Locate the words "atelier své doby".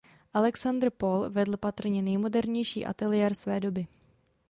2.85-3.87